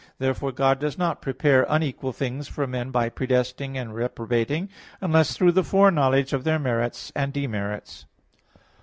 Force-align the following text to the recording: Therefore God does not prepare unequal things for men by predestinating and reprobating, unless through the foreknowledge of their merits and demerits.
Therefore 0.17 0.51
God 0.51 0.79
does 0.79 0.97
not 0.97 1.21
prepare 1.21 1.63
unequal 1.69 2.11
things 2.11 2.47
for 2.47 2.65
men 2.65 2.89
by 2.89 3.07
predestinating 3.07 3.77
and 3.77 3.93
reprobating, 3.93 4.67
unless 4.99 5.37
through 5.37 5.51
the 5.51 5.63
foreknowledge 5.63 6.33
of 6.33 6.43
their 6.43 6.57
merits 6.57 7.11
and 7.15 7.31
demerits. 7.31 8.07